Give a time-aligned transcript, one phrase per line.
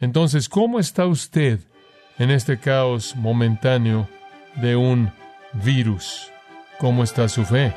[0.00, 1.60] Entonces, ¿cómo está usted
[2.18, 4.08] en este caos momentáneo
[4.56, 5.12] de un
[5.52, 6.30] virus?
[6.78, 7.74] ¿Cómo está su fe?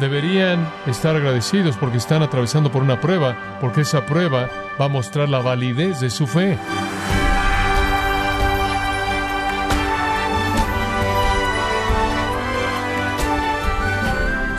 [0.00, 4.48] Deberían estar agradecidos porque están atravesando por una prueba, porque esa prueba
[4.80, 6.56] va a mostrar la validez de su fe.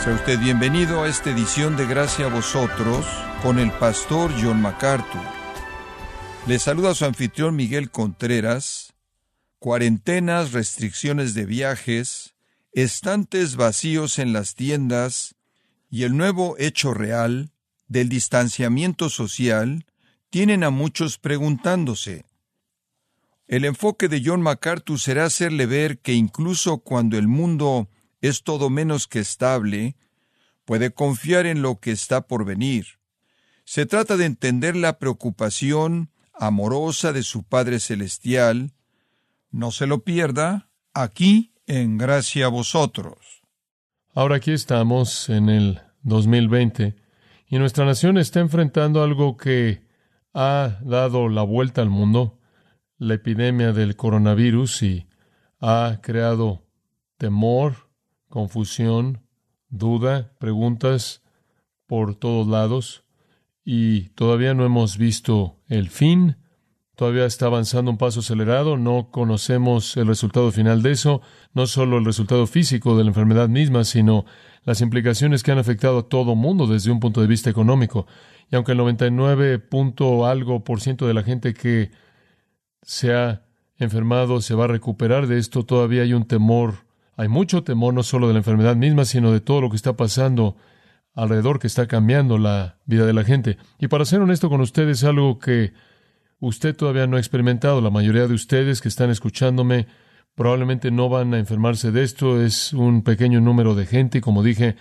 [0.04, 3.07] Sea usted bienvenido a esta edición de Gracia a vosotros
[3.41, 5.43] con el pastor John MacArthur.
[6.46, 8.93] Le saluda su anfitrión Miguel Contreras.
[9.60, 12.36] Cuarentenas, restricciones de viajes,
[12.74, 15.36] estantes vacíos en las tiendas
[15.89, 17.54] y el nuevo hecho real
[17.88, 19.86] del distanciamiento social
[20.29, 22.25] tienen a muchos preguntándose.
[23.47, 27.88] El enfoque de John MacArthur será hacerle ver que incluso cuando el mundo
[28.19, 29.96] es todo menos que estable,
[30.66, 33.00] puede confiar en lo que está por venir.
[33.64, 38.73] Se trata de entender la preocupación amorosa de su Padre Celestial.
[39.52, 43.44] No se lo pierda aquí en gracia a vosotros.
[44.13, 46.95] Ahora aquí estamos en el 2020
[47.47, 49.83] y nuestra nación está enfrentando algo que
[50.33, 52.39] ha dado la vuelta al mundo,
[52.97, 55.08] la epidemia del coronavirus y
[55.59, 56.65] ha creado
[57.17, 57.89] temor,
[58.27, 59.21] confusión,
[59.69, 61.21] duda, preguntas
[61.88, 63.03] por todos lados
[63.66, 66.38] y todavía no hemos visto el fin,
[66.95, 71.22] todavía está avanzando un paso acelerado, no conocemos el resultado final de eso,
[71.53, 74.25] no solo el resultado físico de la enfermedad misma, sino
[74.64, 78.05] las implicaciones que han afectado a todo mundo desde un punto de vista económico.
[78.52, 81.92] Y aunque el 99 punto algo por ciento de la gente que
[82.81, 83.44] se ha
[83.77, 88.03] enfermado se va a recuperar de esto, todavía hay un temor, hay mucho temor no
[88.03, 90.55] solo de la enfermedad misma, sino de todo lo que está pasando
[91.14, 93.58] alrededor que está cambiando la vida de la gente.
[93.80, 95.73] Y para ser honesto con ustedes, algo que
[96.39, 99.88] usted todavía no ha experimentado, la mayoría de ustedes que están escuchándome
[100.36, 104.43] probablemente no van a enfermarse de esto, es un pequeño número de gente y como
[104.43, 104.76] dije,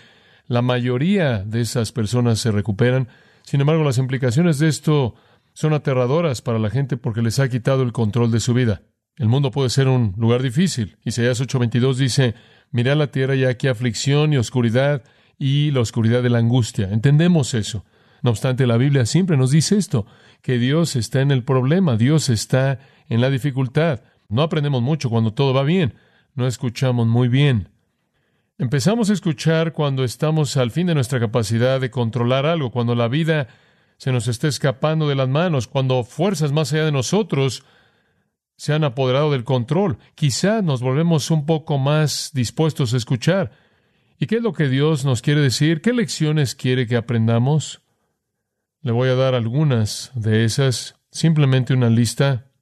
[0.47, 3.09] la mayoría de esas personas se recuperan.
[3.43, 5.15] Sin embargo, las implicaciones de esto
[5.53, 8.83] son aterradoras para la gente porque les ha quitado el control de su vida.
[9.17, 10.97] El mundo puede ser un lugar difícil.
[11.05, 12.35] Isaías 8:22 dice,
[12.71, 15.03] mirad la tierra y aquí aflicción y oscuridad
[15.38, 16.88] y la oscuridad de la angustia.
[16.91, 17.84] Entendemos eso.
[18.22, 20.06] No obstante, la Biblia siempre nos dice esto,
[20.43, 22.78] que Dios está en el problema, Dios está
[23.09, 24.00] en la dificultad.
[24.28, 25.94] No aprendemos mucho cuando todo va bien,
[26.34, 27.69] no escuchamos muy bien.
[28.59, 33.09] Empezamos a escuchar cuando estamos al fin de nuestra capacidad de controlar algo, cuando la
[33.09, 33.49] vida
[33.97, 37.64] se nos está escapando de las manos, cuando fuerzas más allá de nosotros
[38.56, 39.99] se han apoderado del control.
[40.14, 43.50] Quizá nos volvemos un poco más dispuestos a escuchar.
[44.22, 45.81] ¿Y qué es lo que Dios nos quiere decir?
[45.81, 47.83] ¿Qué lecciones quiere que aprendamos?
[48.81, 52.53] Le voy a dar algunas de esas, simplemente una lista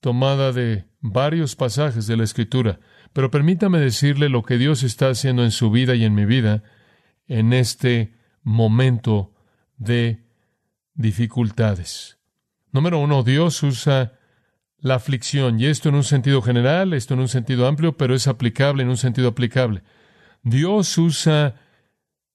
[0.00, 2.80] tomada de varios pasajes de la Escritura.
[3.12, 6.62] Pero permítame decirle lo que Dios está haciendo en su vida y en mi vida
[7.28, 9.34] en este momento
[9.76, 10.24] de
[10.94, 12.16] dificultades.
[12.70, 14.14] Número uno, Dios usa
[14.78, 18.28] la aflicción, y esto en un sentido general, esto en un sentido amplio, pero es
[18.28, 19.82] aplicable en un sentido aplicable.
[20.42, 21.54] Dios usa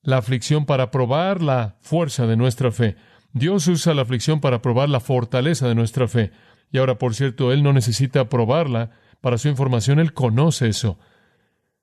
[0.02, 2.96] la aflicción para probar la fuerza de nuestra fe.
[3.34, 6.32] Dios usa la aflicción para probar la fortaleza de nuestra fe.
[6.72, 8.92] Y ahora, por cierto, Él no necesita probarla
[9.22, 10.98] para su información, Él conoce eso.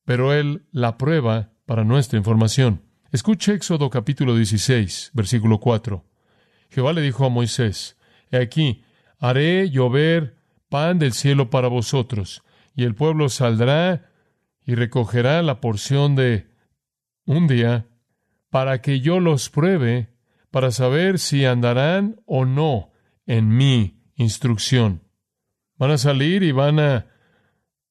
[0.04, 2.82] Pero Él la prueba para nuestra información.
[3.12, 6.04] Escuche Éxodo capítulo 16, versículo 4.
[6.70, 7.96] Jehová le dijo a Moisés,
[8.30, 8.82] He aquí,
[9.18, 10.36] haré llover
[10.68, 12.42] pan del cielo para vosotros,
[12.74, 14.10] y el pueblo saldrá
[14.64, 16.46] y recogerá la porción de
[17.26, 17.86] un día
[18.50, 20.14] para que yo los pruebe
[20.50, 22.92] para saber si andarán o no
[23.26, 25.02] en mi instrucción.
[25.76, 27.06] Van a salir y van a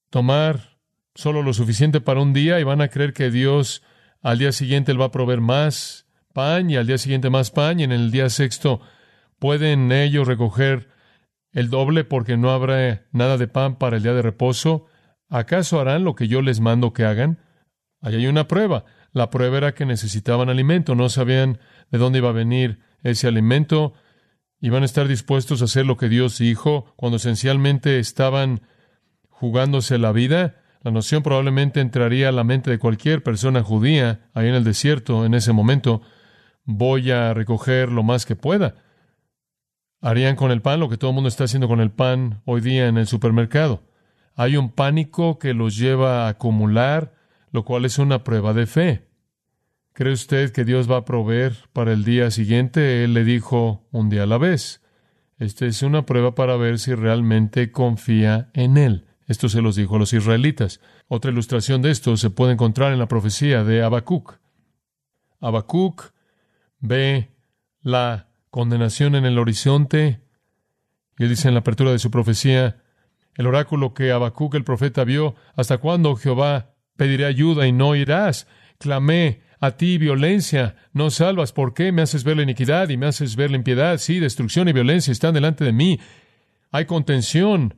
[0.09, 0.77] tomar
[1.15, 3.83] solo lo suficiente para un día y van a creer que Dios
[4.21, 7.79] al día siguiente le va a proveer más pan y al día siguiente más pan
[7.79, 8.81] y en el día sexto
[9.37, 10.89] pueden ellos recoger
[11.51, 14.87] el doble porque no habrá nada de pan para el día de reposo
[15.33, 17.39] ¿Acaso harán lo que yo les mando que hagan?
[18.01, 18.85] Ahí hay una prueba.
[19.13, 21.57] La prueba era que necesitaban alimento, no sabían
[21.89, 23.95] de dónde iba a venir ese alimento,
[24.61, 28.61] iban a estar dispuestos a hacer lo que Dios dijo cuando esencialmente estaban
[29.27, 30.61] jugándose la vida.
[30.83, 35.25] La noción probablemente entraría a la mente de cualquier persona judía ahí en el desierto
[35.25, 36.03] en ese momento.
[36.63, 38.75] Voy a recoger lo más que pueda.
[39.99, 42.61] Harían con el pan lo que todo el mundo está haciendo con el pan hoy
[42.61, 43.81] día en el supermercado.
[44.35, 47.13] Hay un pánico que los lleva a acumular,
[47.51, 49.07] lo cual es una prueba de fe.
[49.93, 53.03] ¿Cree usted que Dios va a proveer para el día siguiente?
[53.03, 54.81] Él le dijo un día a la vez.
[55.37, 59.05] Esta es una prueba para ver si realmente confía en Él.
[59.27, 60.79] Esto se los dijo a los israelitas.
[61.07, 64.39] Otra ilustración de esto se puede encontrar en la profecía de Habacuc.
[65.39, 66.11] Habacuc
[66.79, 67.31] ve
[67.81, 70.21] la condenación en el horizonte
[71.17, 72.82] y él dice en la apertura de su profecía,
[73.35, 78.47] el oráculo que Habacuc el profeta vio, ¿hasta cuándo Jehová pediré ayuda y no irás?
[78.77, 81.53] Clamé a ti violencia, no salvas.
[81.53, 83.97] ¿Por qué me haces ver la iniquidad y me haces ver la impiedad?
[83.97, 85.99] Sí, destrucción y violencia están delante de mí.
[86.71, 87.75] Hay contención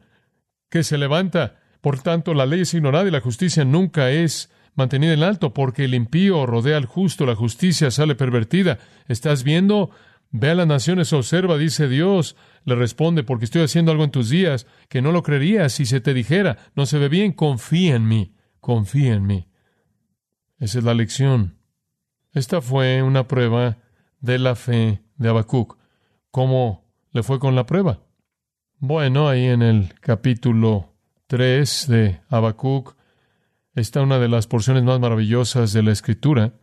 [0.69, 1.59] que se levanta.
[1.81, 5.85] Por tanto, la ley es ignorada y la justicia nunca es mantenida en alto, porque
[5.85, 8.79] el impío rodea al justo, la justicia sale pervertida.
[9.07, 9.91] ¿Estás viendo?
[10.37, 12.35] Ve a las naciones, observa, dice Dios.
[12.65, 16.01] Le responde, porque estoy haciendo algo en tus días que no lo creerías si se
[16.01, 16.57] te dijera.
[16.75, 19.47] No se ve bien, confía en mí, confía en mí.
[20.59, 21.57] Esa es la lección.
[22.33, 23.77] Esta fue una prueba
[24.19, 25.77] de la fe de Habacuc.
[26.31, 28.01] ¿Cómo le fue con la prueba?
[28.77, 30.97] Bueno, ahí en el capítulo
[31.27, 32.97] 3 de Habacuc
[33.73, 36.55] está una de las porciones más maravillosas de la Escritura.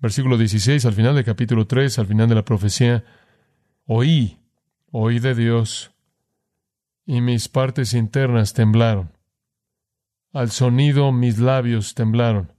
[0.00, 3.04] Versículo 16, al final del capítulo 3, al final de la profecía,
[3.88, 4.38] oí,
[4.92, 5.92] oí de Dios,
[7.06, 9.12] y mis partes internas temblaron.
[10.30, 12.52] Al sonido mis labios temblaron,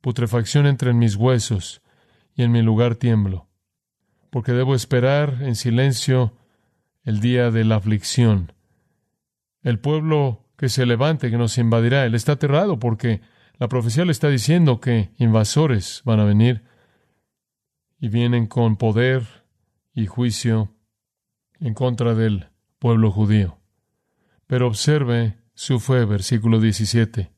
[0.00, 1.82] putrefacción entre mis huesos,
[2.34, 3.46] y en mi lugar tiemblo,
[4.30, 6.36] porque debo esperar en silencio
[7.04, 8.52] el día de la aflicción.
[9.62, 13.20] El pueblo que se levante, que nos invadirá, él está aterrado porque
[13.56, 16.64] la profecía le está diciendo que invasores van a venir
[18.00, 19.45] y vienen con poder
[19.96, 20.72] y juicio
[21.58, 23.58] en contra del pueblo judío.
[24.46, 27.32] Pero observe su fe, versículo 17.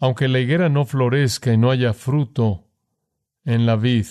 [0.00, 2.66] Aunque la higuera no florezca y no haya fruto
[3.44, 4.06] en la vid,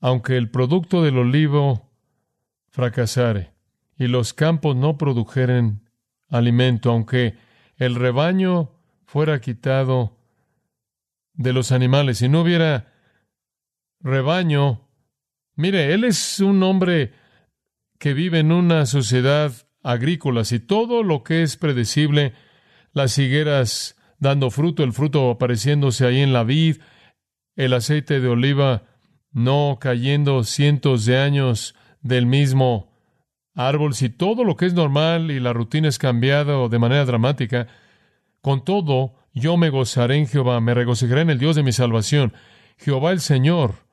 [0.00, 1.90] aunque el producto del olivo
[2.68, 3.52] fracasare
[3.98, 5.90] y los campos no produjeren
[6.28, 7.36] alimento, aunque
[7.76, 8.70] el rebaño
[9.04, 10.16] fuera quitado
[11.34, 12.92] de los animales y no hubiera
[14.00, 14.87] rebaño.
[15.58, 17.10] Mire, él es un hombre
[17.98, 19.52] que vive en una sociedad
[19.82, 20.44] agrícola.
[20.44, 22.32] Si todo lo que es predecible,
[22.92, 26.76] las higueras dando fruto, el fruto apareciéndose ahí en la vid,
[27.56, 28.84] el aceite de oliva
[29.32, 32.92] no cayendo cientos de años del mismo
[33.56, 37.66] árbol, si todo lo que es normal y la rutina es cambiada de manera dramática,
[38.42, 42.32] con todo, yo me gozaré en Jehová, me regocijaré en el Dios de mi salvación.
[42.76, 43.87] Jehová el Señor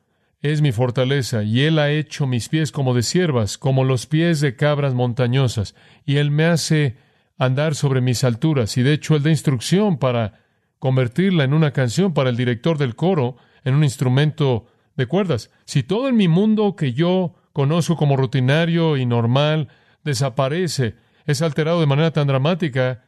[0.52, 4.42] es mi fortaleza, y Él ha hecho mis pies como de siervas, como los pies
[4.42, 5.76] de cabras montañosas,
[6.06, 6.98] y Él me hace
[7.38, 10.46] andar sobre mis alturas, y de hecho Él da instrucción para
[10.80, 15.52] convertirla en una canción para el director del coro, en un instrumento de cuerdas.
[15.66, 19.70] Si todo en mi mundo que yo conozco como rutinario y normal
[20.04, 20.96] desaparece,
[21.26, 23.06] es alterado de manera tan dramática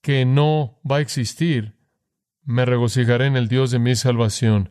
[0.00, 1.74] que no va a existir,
[2.42, 4.70] me regocijaré en el Dios de mi salvación.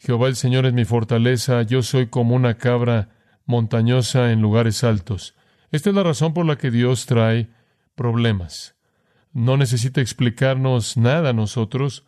[0.00, 3.10] Jehová el Señor es mi fortaleza, yo soy como una cabra
[3.44, 5.34] montañosa en lugares altos.
[5.72, 7.50] Esta es la razón por la que Dios trae
[7.94, 8.76] problemas.
[9.34, 12.06] No necesita explicarnos nada a nosotros.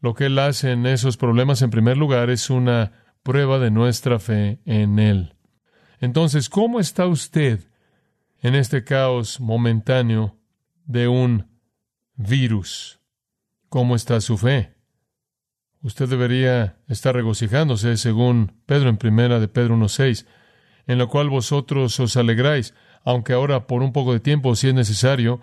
[0.00, 4.18] Lo que Él hace en esos problemas, en primer lugar, es una prueba de nuestra
[4.18, 5.34] fe en Él.
[6.00, 7.68] Entonces, ¿cómo está usted
[8.40, 10.38] en este caos momentáneo
[10.86, 11.46] de un
[12.14, 13.00] virus?
[13.68, 14.75] ¿Cómo está su fe?
[15.86, 20.26] Usted debería estar regocijándose, según Pedro en primera de Pedro 1.6,
[20.88, 22.74] en lo cual vosotros os alegráis,
[23.04, 25.40] aunque ahora por un poco de tiempo, si es necesario,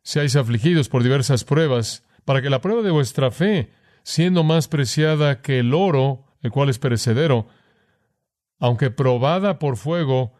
[0.00, 3.70] seáis afligidos por diversas pruebas, para que la prueba de vuestra fe,
[4.04, 7.48] siendo más preciada que el oro, el cual es perecedero,
[8.58, 10.32] aunque probada por fuego,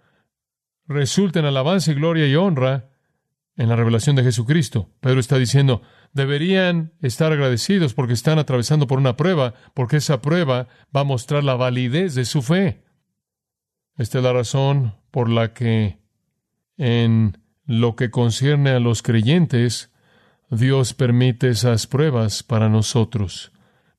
[0.87, 2.88] resulte en alabanza y gloria y honra
[3.59, 4.89] en la revelación de Jesucristo.
[5.01, 10.69] Pedro está diciendo, deberían estar agradecidos porque están atravesando por una prueba, porque esa prueba
[10.97, 12.85] va a mostrar la validez de su fe.
[13.97, 15.99] Esta es la razón por la que
[16.77, 17.37] en
[17.67, 19.91] lo que concierne a los creyentes,
[20.51, 23.51] Dios permite esas pruebas para nosotros,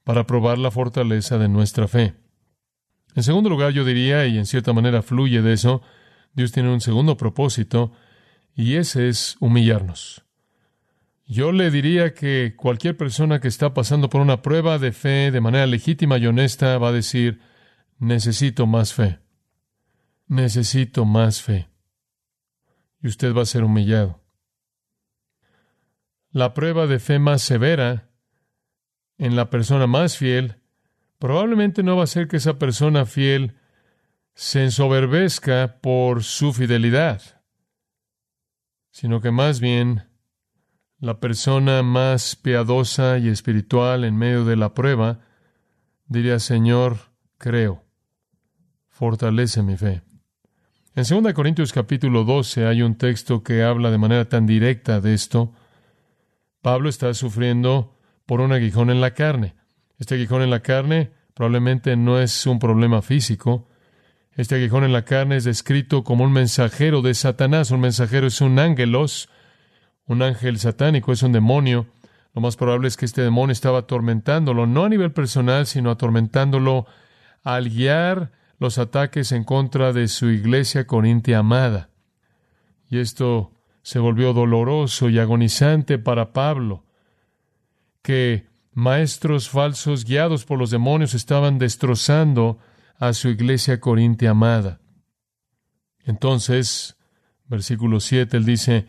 [0.05, 2.13] para probar la fortaleza de nuestra fe.
[3.13, 5.81] En segundo lugar, yo diría, y en cierta manera fluye de eso,
[6.33, 7.91] Dios tiene un segundo propósito,
[8.59, 10.25] y ese es humillarnos.
[11.25, 15.39] Yo le diría que cualquier persona que está pasando por una prueba de fe de
[15.39, 17.39] manera legítima y honesta va a decir,
[17.99, 19.19] necesito más fe,
[20.27, 21.69] necesito más fe.
[23.01, 24.21] Y usted va a ser humillado.
[26.29, 28.09] La prueba de fe más severa
[29.17, 30.57] en la persona más fiel
[31.17, 33.55] probablemente no va a ser que esa persona fiel
[34.33, 37.38] se ensoberbezca por su fidelidad,
[38.91, 40.03] sino que más bien
[40.99, 45.21] la persona más piadosa y espiritual en medio de la prueba
[46.07, 46.97] diría, Señor,
[47.37, 47.85] creo,
[48.89, 50.01] fortalece mi fe.
[50.95, 55.13] En 2 Corintios capítulo 12 hay un texto que habla de manera tan directa de
[55.13, 55.53] esto.
[56.61, 59.55] Pablo está sufriendo por un aguijón en la carne.
[59.97, 63.68] Este aguijón en la carne probablemente no es un problema físico.
[64.39, 67.71] Este aguijón en la carne es descrito como un mensajero de Satanás.
[67.71, 69.27] Un mensajero es un ángelos,
[70.05, 71.87] un ángel satánico, es un demonio.
[72.33, 76.85] Lo más probable es que este demonio estaba atormentándolo, no a nivel personal, sino atormentándolo
[77.43, 81.89] al guiar los ataques en contra de su iglesia corintia amada.
[82.89, 86.85] Y esto se volvió doloroso y agonizante para Pablo,
[88.01, 92.57] que maestros falsos guiados por los demonios estaban destrozando
[92.99, 94.81] a su iglesia corintia amada.
[96.03, 96.97] Entonces,
[97.45, 98.85] versículo 7, él dice,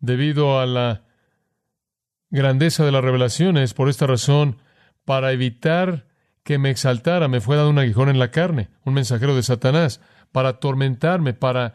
[0.00, 1.02] debido a la
[2.30, 4.58] grandeza de las revelaciones, por esta razón,
[5.04, 6.06] para evitar
[6.44, 10.00] que me exaltara, me fue dado un aguijón en la carne, un mensajero de Satanás,
[10.30, 11.74] para atormentarme, para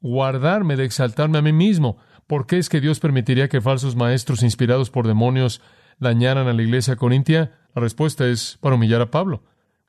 [0.00, 1.96] guardarme de exaltarme a mí mismo.
[2.26, 5.62] ¿Por qué es que Dios permitiría que falsos maestros inspirados por demonios
[5.98, 7.58] dañaran a la iglesia corintia?
[7.74, 9.44] La respuesta es para humillar a Pablo.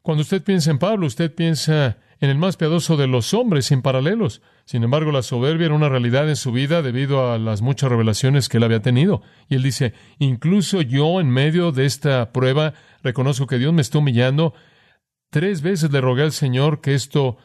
[0.08, 3.82] Cuando usted piensa en Pablo, usted piensa en el más piadoso de los hombres sin
[3.82, 4.42] paralelos.
[4.64, 8.48] Sin embargo, la soberbia era una realidad en su vida debido a las muchas revelaciones
[8.48, 9.22] que él había tenido.
[9.50, 12.74] Y él dice, incluso yo en medio de esta prueba
[13.04, 14.54] reconozco que Dios me está humillando.
[15.30, 17.36] Tres veces le rogué al Señor que esto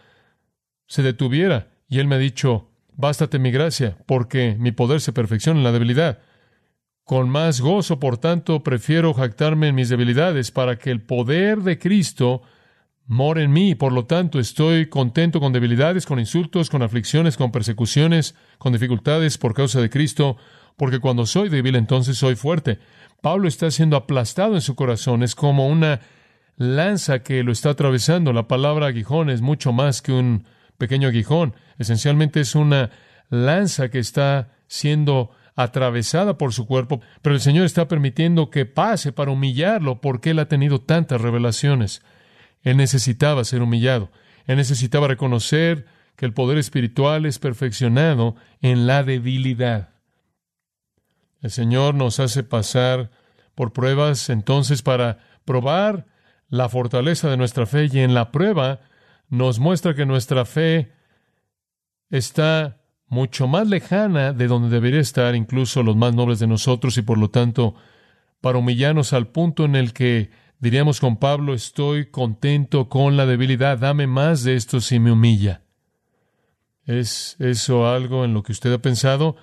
[0.87, 5.59] se detuviera y Él me ha dicho, bástate mi gracia, porque mi poder se perfecciona
[5.59, 6.21] en la debilidad.
[7.02, 11.76] Con más gozo, por tanto, prefiero jactarme en mis debilidades para que el poder de
[11.76, 12.42] Cristo
[13.06, 13.75] more en mí.
[13.75, 19.38] Por lo tanto, estoy contento con debilidades, con insultos, con aflicciones, con persecuciones, con dificultades
[19.38, 20.37] por causa de Cristo,
[20.76, 22.78] porque cuando soy débil entonces soy fuerte.
[23.21, 26.00] Pablo está siendo aplastado en su corazón, es como una
[26.56, 28.32] lanza que lo está atravesando.
[28.32, 30.44] La palabra aguijón es mucho más que un
[30.78, 32.90] pequeño aguijón, esencialmente es una
[33.30, 39.12] lanza que está siendo atravesada por su cuerpo, pero el Señor está permitiendo que pase
[39.12, 42.02] para humillarlo porque Él ha tenido tantas revelaciones.
[42.62, 44.11] Él necesitaba ser humillado,
[44.47, 49.90] Él necesitaba reconocer que el poder espiritual es perfeccionado en la debilidad.
[51.40, 53.11] El Señor nos hace pasar
[53.54, 56.07] por pruebas entonces para probar
[56.49, 58.81] la fortaleza de nuestra fe y en la prueba
[59.28, 60.92] nos muestra que nuestra fe
[62.11, 62.78] está
[63.09, 67.19] mucho más lejana de donde debería estar incluso los más nobles de nosotros y por
[67.19, 67.75] lo tanto
[68.40, 70.31] para humillarnos al punto en el que
[70.62, 75.61] diríamos con Pablo estoy contento con la debilidad, dame más de esto si me humilla.
[76.87, 79.37] ¿Es eso algo en lo que usted ha pensado?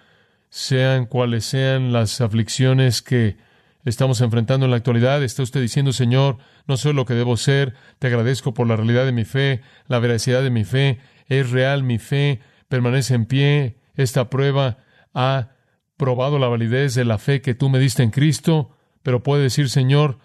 [0.49, 3.37] sean cuales sean las aflicciones que
[3.85, 7.75] estamos enfrentando en la actualidad, está usted diciendo, Señor, no soy lo que debo ser,
[7.99, 11.83] te agradezco por la realidad de mi fe, la veracidad de mi fe, es real
[11.83, 14.79] mi fe, permanece en pie, esta prueba
[15.13, 15.49] ha
[15.97, 19.69] probado la validez de la fe que tú me diste en Cristo, pero puede decir,
[19.69, 20.19] Señor,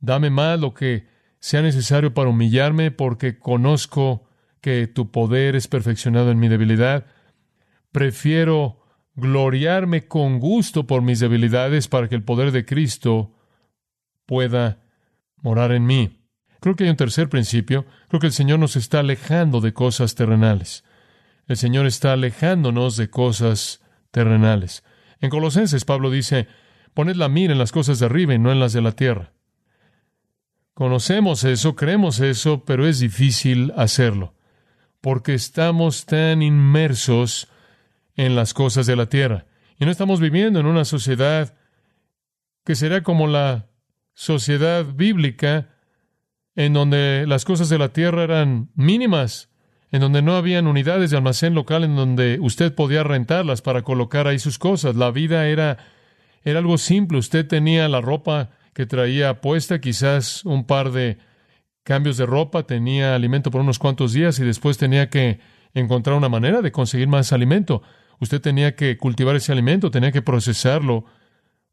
[0.00, 1.06] dame más lo que
[1.38, 4.28] sea necesario para humillarme, porque conozco
[4.60, 7.06] que tu poder es perfeccionado en mi debilidad.
[7.92, 8.80] Prefiero
[9.14, 13.34] gloriarme con gusto por mis debilidades para que el poder de Cristo
[14.26, 14.82] pueda
[15.42, 16.20] morar en mí.
[16.60, 17.86] Creo que hay un tercer principio.
[18.08, 20.84] Creo que el Señor nos está alejando de cosas terrenales.
[21.46, 23.80] El Señor está alejándonos de cosas
[24.10, 24.84] terrenales.
[25.20, 26.48] En Colosenses Pablo dice,
[26.94, 29.32] poned la mira en las cosas de arriba y no en las de la tierra.
[30.80, 34.32] Conocemos eso, creemos eso, pero es difícil hacerlo,
[35.02, 37.48] porque estamos tan inmersos
[38.16, 39.44] en las cosas de la tierra.
[39.78, 41.54] Y no estamos viviendo en una sociedad
[42.64, 43.66] que será como la
[44.14, 45.68] sociedad bíblica,
[46.56, 49.50] en donde las cosas de la tierra eran mínimas,
[49.90, 54.26] en donde no habían unidades de almacén local en donde usted podía rentarlas para colocar
[54.26, 54.96] ahí sus cosas.
[54.96, 55.76] La vida era,
[56.42, 57.18] era algo simple.
[57.18, 61.18] Usted tenía la ropa que traía puesta, quizás un par de
[61.82, 65.38] cambios de ropa, tenía alimento por unos cuantos días y después tenía que
[65.74, 67.82] encontrar una manera de conseguir más alimento.
[68.20, 71.04] Usted tenía que cultivar ese alimento, tenía que procesarlo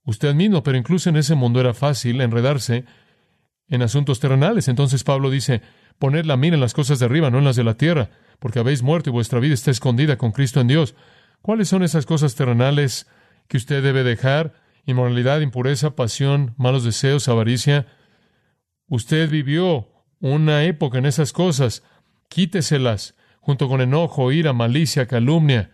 [0.03, 2.83] usted mismo, pero incluso en ese mundo era fácil enredarse
[3.69, 4.67] en asuntos terrenales.
[4.67, 5.61] Entonces Pablo dice,
[5.99, 8.09] poned la mira en las cosas de arriba, no en las de la tierra,
[8.39, 10.93] porque habéis muerto y vuestra vida está escondida con Cristo en Dios.
[11.41, 13.07] ¿Cuáles son esas cosas terrenales
[13.47, 14.66] que usted debe dejar?
[14.87, 17.85] Inmoralidad, impureza, pasión, malos deseos, avaricia.
[18.87, 19.89] Usted vivió
[20.19, 21.83] una época en esas cosas.
[22.29, 23.13] Quíteselas
[23.47, 25.71] junto con enojo, ira, malicia, calumnia,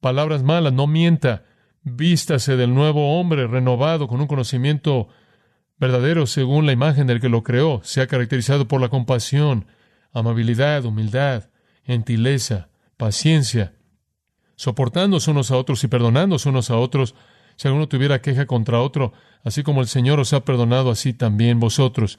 [0.00, 1.44] palabras malas, no mienta,
[1.82, 5.08] vístase del nuevo hombre renovado con un conocimiento
[5.76, 9.66] verdadero según la imagen del que lo creó, sea caracterizado por la compasión,
[10.12, 11.50] amabilidad, humildad,
[11.84, 13.74] gentileza, paciencia,
[14.56, 17.14] soportándose unos a otros y perdonándose unos a otros,
[17.56, 19.12] si alguno tuviera queja contra otro,
[19.44, 22.18] así como el Señor os ha perdonado, así también vosotros.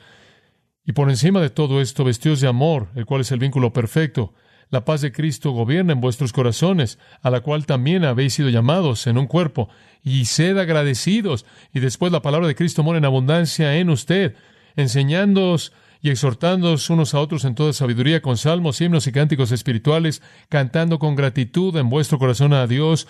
[0.85, 4.33] Y por encima de todo esto, vestidos de amor, el cual es el vínculo perfecto.
[4.69, 9.07] La paz de Cristo gobierna en vuestros corazones, a la cual también habéis sido llamados
[9.07, 9.69] en un cuerpo,
[10.03, 11.45] y sed agradecidos.
[11.73, 14.35] Y después la palabra de Cristo mora en abundancia en usted,
[14.75, 15.71] enseñándoos
[16.01, 20.99] y exhortándoos unos a otros en toda sabiduría con salmos, himnos y cánticos espirituales, cantando
[20.99, 23.07] con gratitud en vuestro corazón a Dios,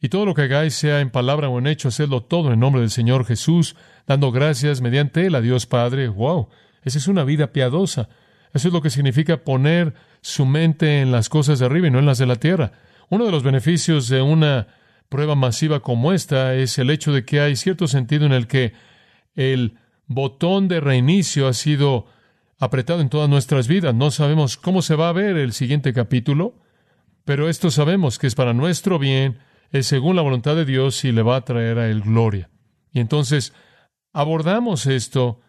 [0.00, 2.80] y todo lo que hagáis, sea en palabra o en hecho, hacedlo todo en nombre
[2.80, 3.74] del Señor Jesús,
[4.06, 6.08] dando gracias mediante él a Dios Padre.
[6.08, 6.48] ¡Wow!
[6.84, 8.08] Esa es una vida piadosa.
[8.54, 11.98] Eso es lo que significa poner su mente en las cosas de arriba y no
[11.98, 12.72] en las de la tierra.
[13.10, 14.68] Uno de los beneficios de una
[15.08, 18.74] prueba masiva como esta es el hecho de que hay cierto sentido en el que
[19.34, 22.06] el botón de reinicio ha sido
[22.58, 23.94] apretado en todas nuestras vidas.
[23.94, 26.54] No sabemos cómo se va a ver el siguiente capítulo,
[27.24, 29.38] pero esto sabemos que es para nuestro bien,
[29.70, 32.50] es según la voluntad de Dios y le va a traer a Él gloria.
[32.92, 33.52] Y entonces
[34.12, 35.40] abordamos esto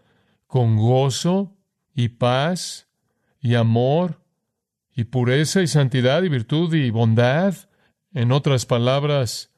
[0.47, 1.55] con gozo
[1.93, 2.87] y paz
[3.39, 4.21] y amor
[4.95, 7.55] y pureza y santidad y virtud y bondad.
[8.13, 9.51] En otras palabras,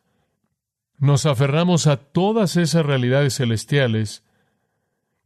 [0.98, 4.24] nos aferramos a todas esas realidades celestiales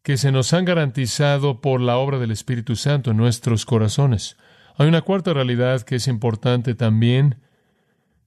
[0.04, 4.38] que se nos han garantizado por la obra del Espíritu Santo en nuestros corazones.
[4.78, 7.42] Hay una cuarta realidad que es importante también,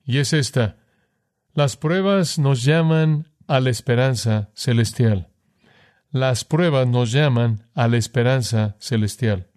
[0.04, 0.76] y es esta.
[1.58, 5.32] Las pruebas nos llaman a la esperanza celestial.
[6.12, 9.50] Las pruebas nos llaman a la esperanza celestial.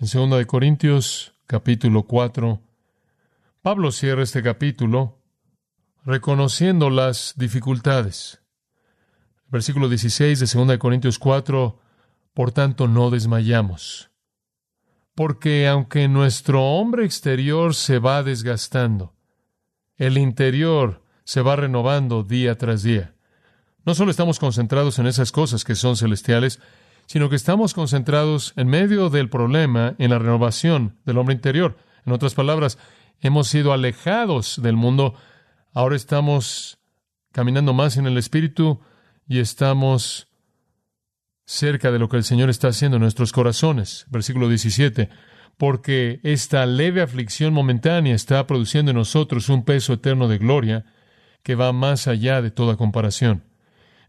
[0.00, 2.62] En 2 de Corintios capítulo 4,
[3.60, 5.20] Pablo cierra este capítulo
[6.06, 8.40] reconociendo las dificultades.
[9.48, 11.78] Versículo 16 de 2 de Corintios 4,
[12.32, 14.10] por tanto no desmayamos.
[15.14, 19.17] Porque aunque nuestro hombre exterior se va desgastando,
[19.98, 23.14] el interior se va renovando día tras día.
[23.84, 26.60] No solo estamos concentrados en esas cosas que son celestiales,
[27.06, 31.76] sino que estamos concentrados en medio del problema en la renovación del hombre interior.
[32.06, 32.78] En otras palabras,
[33.20, 35.14] hemos sido alejados del mundo,
[35.72, 36.78] ahora estamos
[37.32, 38.80] caminando más en el Espíritu,
[39.28, 40.28] y estamos
[41.44, 44.06] cerca de lo que el Señor está haciendo en nuestros corazones.
[44.10, 45.10] Versículo 17.
[45.58, 50.86] Porque esta leve aflicción momentánea está produciendo en nosotros un peso eterno de gloria
[51.42, 53.44] que va más allá de toda comparación.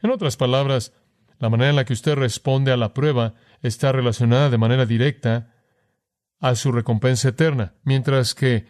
[0.02, 0.94] En otras palabras,
[1.40, 5.54] la manera en la que usted responde a la prueba está relacionada de manera directa
[6.40, 8.68] a su recompensa eterna, mientras que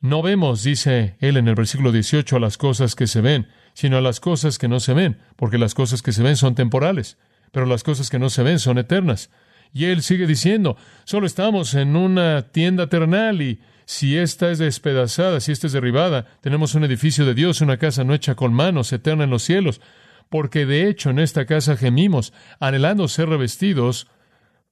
[0.00, 3.96] no vemos, dice él en el versículo 18, a las cosas que se ven, sino
[3.96, 7.18] a las cosas que no se ven, porque las cosas que se ven son temporales,
[7.50, 9.30] pero las cosas que no se ven son eternas.
[9.72, 15.40] Y él sigue diciendo, solo estamos en una tienda terrenal y si esta es despedazada,
[15.40, 18.92] si esta es derribada, tenemos un edificio de Dios, una casa no hecha con manos,
[18.92, 19.80] eterna en los cielos,
[20.28, 24.08] porque de hecho en esta casa gemimos, anhelando ser revestidos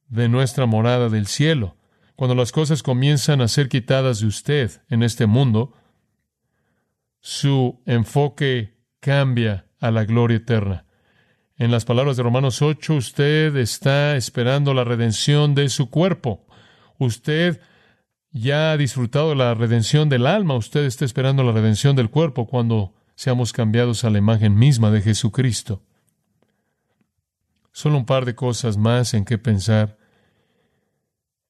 [0.09, 1.77] de nuestra morada del cielo.
[2.15, 5.75] Cuando las cosas comienzan a ser quitadas de usted en este mundo,
[7.21, 10.86] su enfoque cambia a la gloria eterna.
[11.59, 16.45] En las palabras de Romanos 8, usted está esperando la redención de su cuerpo.
[16.99, 17.63] Usted
[18.31, 22.95] ya ha disfrutado la redención del alma, usted está esperando la redención del cuerpo cuando
[23.15, 25.83] seamos cambiados a la imagen misma de Jesucristo.
[27.73, 29.97] Solo un par de cosas más en qué pensar.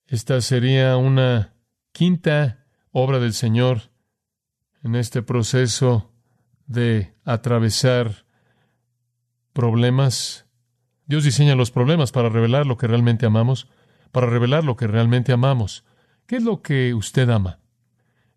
[0.07, 1.55] Esta sería una
[1.90, 3.90] quinta obra del Señor
[4.85, 6.12] en este proceso
[6.66, 8.25] de atravesar
[9.57, 10.45] problemas.
[11.07, 13.69] Dios diseña los problemas para revelar lo que realmente amamos,
[14.12, 15.83] para revelar lo que realmente amamos.
[16.27, 17.61] ¿Qué es lo que usted ama?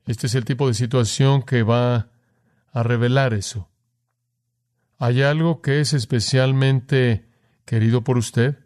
[0.05, 2.09] Este es el tipo de situación que va
[2.71, 3.69] a revelar eso.
[4.97, 7.27] ¿Hay algo que es especialmente
[7.65, 8.57] querido por usted?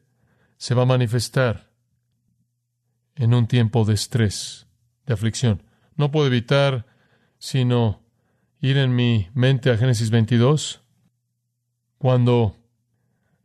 [0.58, 1.72] Se va a manifestar
[3.16, 4.68] en un tiempo de estrés,
[5.08, 5.64] de aflicción.
[5.96, 6.86] No puedo evitar
[7.40, 8.04] sino
[8.62, 10.83] ir en mi mente a Génesis 22,
[12.04, 12.58] cuando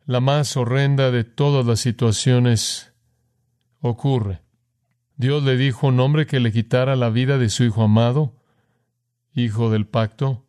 [0.05, 2.91] la más horrenda de todas las situaciones
[3.79, 4.41] ocurre.
[5.15, 8.35] Dios le dijo a un hombre que le quitara la vida de su hijo amado,
[9.33, 10.45] hijo del pacto.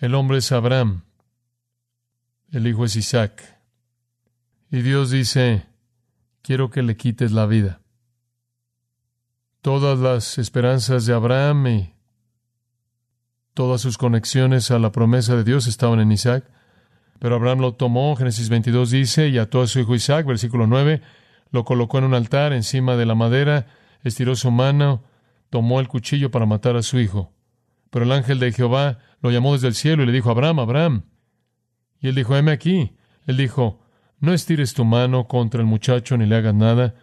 [0.00, 1.04] El hombre es Abraham,
[2.50, 3.58] el hijo es Isaac.
[4.70, 5.68] Y Dios dice,
[6.42, 7.80] quiero que le quites la vida.
[9.62, 11.94] todas las esperanzas de Abraham y
[13.54, 16.52] todas sus conexiones a la promesa de Dios estaban en Isaac.
[17.22, 21.02] Pero Abraham lo tomó, Génesis 22 dice, y ató a su hijo Isaac, versículo 9,
[21.52, 23.68] lo colocó en un altar encima de la madera,
[24.02, 25.04] estiró su mano,
[25.48, 27.32] tomó el cuchillo para matar a su hijo.
[27.90, 31.04] Pero el ángel de Jehová lo llamó desde el cielo y le dijo, Abraham, Abraham.
[32.00, 32.96] Y él dijo, heme aquí.
[33.24, 33.78] Él dijo,
[34.18, 36.96] no estires tu mano contra el muchacho ni le hagas nada,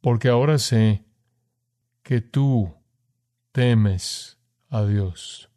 [0.00, 1.04] porque ahora sé
[2.02, 2.74] que tú
[3.52, 4.38] temes
[4.70, 5.51] a Dios.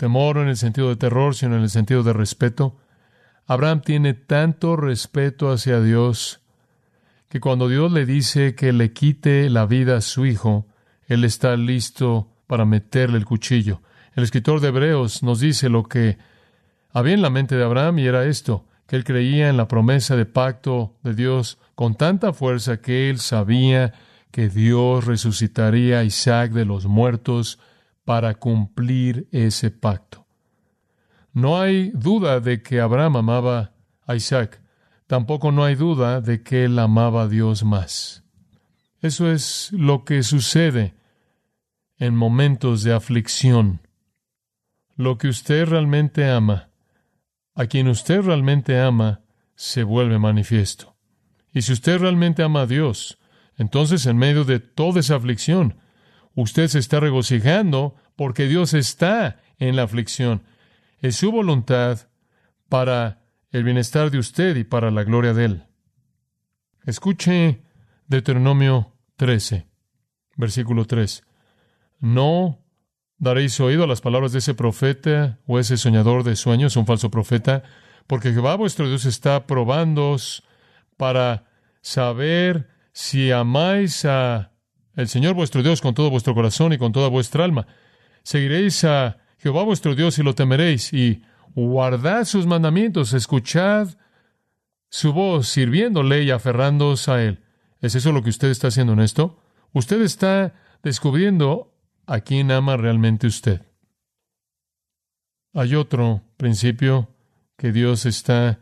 [0.00, 2.74] Temor en el sentido de terror, sino en el sentido de respeto.
[3.46, 6.40] Abraham tiene tanto respeto hacia Dios
[7.28, 10.66] que cuando Dios le dice que le quite la vida a su hijo,
[11.04, 13.82] él está listo para meterle el cuchillo.
[14.14, 16.16] El escritor de Hebreos nos dice lo que
[16.94, 20.16] había en la mente de Abraham y era esto, que él creía en la promesa
[20.16, 23.92] de pacto de Dios con tanta fuerza que él sabía
[24.30, 27.58] que Dios resucitaría a Isaac de los muertos
[28.10, 30.26] para cumplir ese pacto.
[31.32, 33.72] No hay duda de que Abraham amaba
[34.04, 34.60] a Isaac.
[35.06, 38.24] Tampoco no hay duda de que él amaba a Dios más.
[39.00, 40.96] Eso es lo que sucede
[41.98, 43.80] en momentos de aflicción.
[44.96, 46.70] Lo que usted realmente ama
[47.54, 49.20] a quien usted realmente ama
[49.54, 50.96] se vuelve manifiesto.
[51.52, 53.20] Y si usted realmente ama a Dios,
[53.56, 55.76] entonces en medio de toda esa aflicción,
[56.34, 60.42] usted se está regocijando porque Dios está en la aflicción.
[60.98, 62.00] Es su voluntad
[62.68, 65.62] para el bienestar de usted y para la gloria de Él.
[66.84, 67.62] Escuche
[68.08, 69.66] Deuteronomio 13,
[70.36, 71.24] versículo 3.
[72.00, 72.58] No
[73.16, 77.10] daréis oído a las palabras de ese profeta o ese soñador de sueños, un falso
[77.10, 77.62] profeta,
[78.06, 80.42] porque Jehová vuestro Dios está probándoos
[80.98, 81.46] para
[81.80, 84.52] saber si amáis a
[84.94, 87.66] el Señor vuestro Dios con todo vuestro corazón y con toda vuestra alma.
[88.22, 91.22] Seguiréis a Jehová vuestro Dios y lo temeréis y
[91.54, 93.88] guardad sus mandamientos, escuchad
[94.88, 97.42] su voz sirviéndole y aferrándoos a él.
[97.80, 99.40] ¿Es eso lo que usted está haciendo en esto?
[99.72, 101.72] Usted está descubriendo
[102.06, 103.62] a quién ama realmente usted.
[105.54, 107.08] Hay otro principio
[107.56, 108.60] que Dios está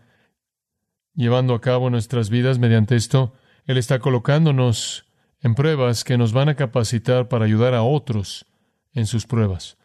[1.15, 3.35] llevando a cabo en nuestras vidas mediante esto.
[3.65, 5.07] Él está colocándonos
[5.41, 8.47] en pruebas que nos van a capacitar para ayudar a otros
[8.95, 9.79] en sus pruebas.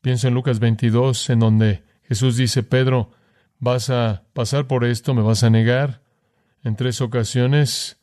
[0.00, 3.10] Pienso en Lucas 22, en donde Jesús dice, Pedro,
[3.58, 6.02] vas a pasar por esto, me vas a negar
[6.62, 8.00] en tres ocasiones,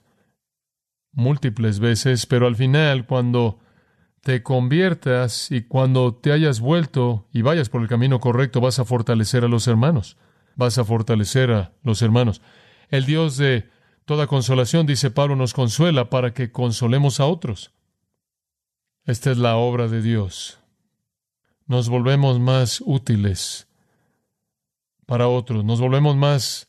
[1.11, 3.59] múltiples veces, pero al final, cuando
[4.25, 8.85] te conviertas y cuando te hayas vuelto y vayas por el camino correcto, vas a
[8.85, 10.17] fortalecer a los hermanos.
[10.55, 12.41] Vas a fortalecer a los hermanos.
[12.89, 13.69] El Dios de
[14.05, 17.74] toda consolación, dice Pablo, nos consuela para que consolemos a otros.
[19.05, 20.57] Esta es la obra de Dios.
[21.67, 23.67] Nos volvemos más útiles
[25.05, 26.67] para otros, nos volvemos más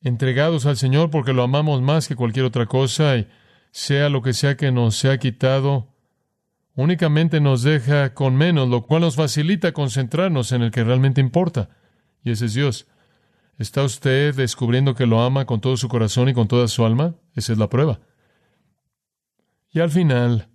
[0.00, 3.28] entregados al Señor porque lo amamos más que cualquier otra cosa y
[3.70, 5.86] sea lo que sea que nos sea quitado,
[6.74, 11.70] únicamente nos deja con menos, lo cual nos facilita concentrarnos en el que realmente importa,
[12.24, 12.88] y ese es Dios.
[13.58, 17.14] ¿Está usted descubriendo que lo ama con todo su corazón y con toda su alma?
[17.36, 18.00] Esa es la prueba.
[19.70, 20.48] Y al final,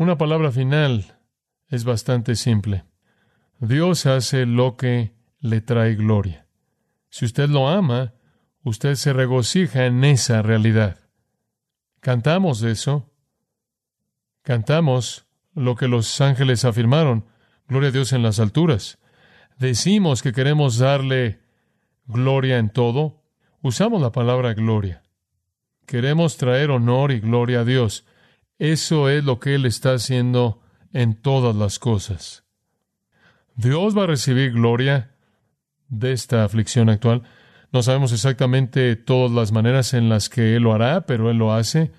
[0.00, 1.18] una palabra final
[1.68, 2.84] es bastante simple.
[3.58, 6.46] Dios hace lo que le trae gloria.
[7.10, 8.14] Si usted lo ama,
[8.62, 10.96] usted se regocija en esa realidad.
[12.00, 13.12] Cantamos eso.
[14.40, 17.26] Cantamos lo que los ángeles afirmaron,
[17.68, 18.98] gloria a Dios en las alturas.
[19.58, 21.40] Decimos que queremos darle
[22.06, 23.22] gloria en todo.
[23.60, 25.02] Usamos la palabra gloria.
[25.84, 28.06] Queremos traer honor y gloria a Dios.
[28.60, 30.60] Eso es lo que Él está haciendo
[30.92, 32.44] en todas las cosas.
[33.56, 35.12] Dios va a recibir gloria
[35.88, 37.22] de esta aflicción actual.
[37.72, 41.54] No sabemos exactamente todas las maneras en las que Él lo hará, pero Él lo
[41.54, 41.90] hace.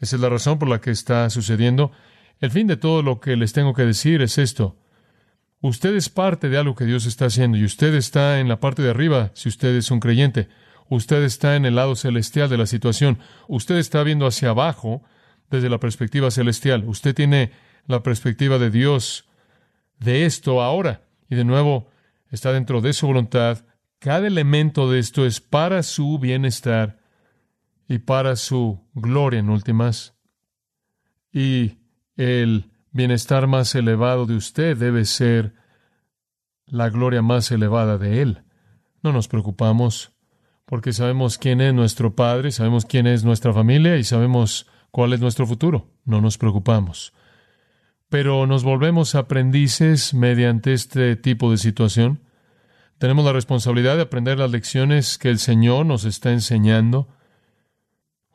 [0.00, 1.92] Esa es la razón por la que está sucediendo.
[2.40, 4.76] El fin de todo lo que les tengo que decir es esto.
[5.60, 8.82] Usted es parte de algo que Dios está haciendo y usted está en la parte
[8.82, 10.48] de arriba si usted es un creyente.
[10.88, 13.20] Usted está en el lado celestial de la situación.
[13.46, 15.04] Usted está viendo hacia abajo
[15.50, 16.84] desde la perspectiva celestial.
[16.86, 17.52] Usted tiene
[17.86, 19.28] la perspectiva de Dios
[19.98, 21.02] de esto ahora.
[21.28, 21.88] Y de nuevo,
[22.30, 23.64] está dentro de su voluntad.
[23.98, 26.98] Cada elemento de esto es para su bienestar
[27.88, 30.14] y para su gloria en últimas.
[31.32, 31.78] Y
[32.16, 35.54] el bienestar más elevado de usted debe ser
[36.66, 38.42] la gloria más elevada de Él.
[39.02, 40.12] No nos preocupamos
[40.64, 45.18] porque sabemos quién es nuestro Padre, sabemos quién es nuestra familia y sabemos cuál es
[45.18, 45.88] nuestro futuro.
[46.04, 47.12] No nos preocupamos.
[48.10, 52.20] Pero nos volvemos aprendices mediante este tipo de situación.
[52.98, 57.08] Tenemos la responsabilidad de aprender las lecciones que el Señor nos está enseñando.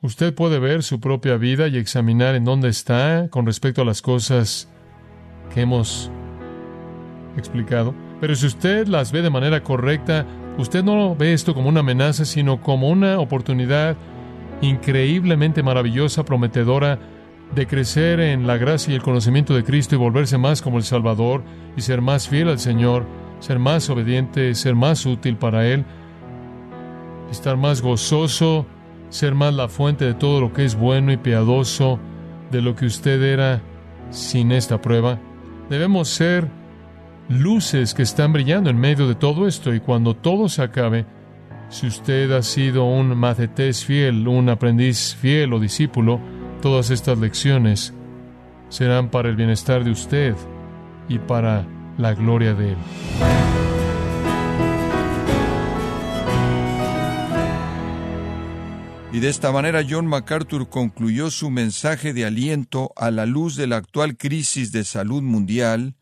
[0.02, 4.02] Usted puede ver su propia vida y examinar en dónde está con respecto a las
[4.02, 4.68] cosas
[5.54, 6.10] que hemos
[7.38, 7.94] explicado.
[8.20, 10.26] Pero si usted las ve de manera correcta,
[10.58, 13.96] usted no ve esto como una amenaza, sino como una oportunidad
[14.60, 16.98] increíblemente maravillosa, prometedora,
[17.54, 20.84] de crecer en la gracia y el conocimiento de Cristo y volverse más como el
[20.84, 21.42] Salvador
[21.76, 23.04] y ser más fiel al Señor,
[23.40, 25.84] ser más obediente, ser más útil para Él,
[27.30, 28.66] estar más gozoso,
[29.08, 31.98] ser más la fuente de todo lo que es bueno y piadoso
[32.52, 33.62] de lo que usted era
[34.10, 35.18] sin esta prueba.
[35.68, 36.48] Debemos ser
[37.28, 41.06] luces que están brillando en medio de todo esto y cuando todo se acabe,
[41.70, 46.20] si usted ha sido un macetés fiel, un aprendiz fiel o discípulo,
[46.60, 47.94] todas estas lecciones
[48.68, 50.34] serán para el bienestar de usted
[51.08, 52.78] y para la gloria de Él.
[59.12, 63.66] Y de esta manera John MacArthur concluyó su mensaje de aliento a la luz de
[63.66, 65.94] la actual crisis de salud mundial,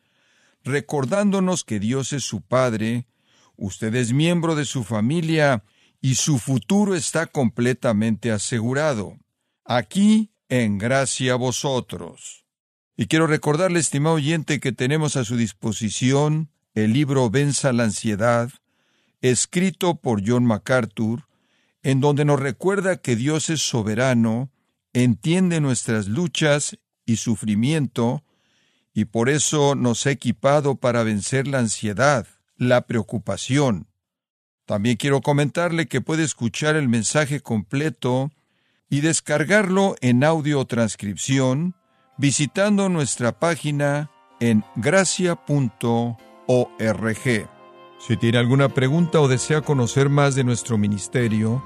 [0.62, 3.06] recordándonos que Dios es su Padre,
[3.60, 5.64] Usted es miembro de su familia
[6.00, 9.18] y su futuro está completamente asegurado.
[9.64, 12.46] Aquí, en gracia a vosotros.
[12.96, 18.48] Y quiero recordarle, estimado oyente, que tenemos a su disposición el libro Venza la ansiedad,
[19.22, 21.26] escrito por John MacArthur,
[21.82, 24.52] en donde nos recuerda que Dios es soberano,
[24.92, 28.22] entiende nuestras luchas y sufrimiento,
[28.94, 33.86] y por eso nos ha equipado para vencer la ansiedad la preocupación.
[34.66, 38.30] También quiero comentarle que puede escuchar el mensaje completo
[38.90, 41.74] y descargarlo en audio transcripción
[42.18, 45.38] visitando nuestra página en gracia.org.
[47.98, 51.64] Si tiene alguna pregunta o desea conocer más de nuestro ministerio,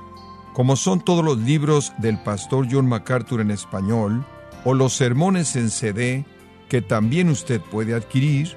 [0.55, 4.25] como son todos los libros del pastor John MacArthur en español
[4.65, 6.25] o los sermones en CD
[6.69, 8.57] que también usted puede adquirir,